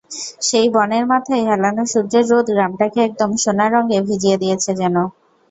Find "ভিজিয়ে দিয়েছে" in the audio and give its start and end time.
4.07-4.71